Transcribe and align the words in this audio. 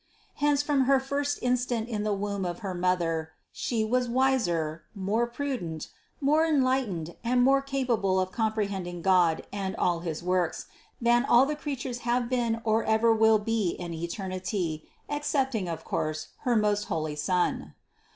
Hence 0.37 0.63
from 0.63 0.85
her 0.85 0.99
first 0.99 1.37
instant 1.43 1.87
in 1.87 2.01
the 2.03 2.11
womb 2.11 2.43
of 2.43 2.61
her 2.65 2.73
mother, 2.73 3.33
She 3.51 3.83
was 3.85 4.09
wiser, 4.09 4.81
more 4.95 5.27
prudent, 5.27 5.89
more 6.19 6.43
enlightened, 6.43 7.15
and 7.23 7.43
more 7.43 7.61
capable 7.61 8.19
of 8.19 8.31
comprehending 8.31 9.03
God 9.03 9.45
and 9.53 9.75
all 9.75 9.99
his 9.99 10.23
works, 10.23 10.65
than 10.99 11.23
all 11.23 11.45
the 11.45 11.55
crea 11.55 11.75
14 11.75 11.99
186 12.03 12.03
CITY 12.03 12.13
OF 12.17 12.23
GOD 12.23 12.23
tures 12.23 12.23
have 12.23 12.29
been 12.31 12.61
or 12.65 12.83
ever 12.85 13.13
will 13.13 13.37
be 13.37 13.69
in 13.77 13.93
eternity, 13.93 14.89
excepting 15.07 15.69
of 15.69 15.83
course 15.85 16.29
her 16.45 16.55
most 16.55 16.85
holy 16.85 17.15
Son. 17.15 17.75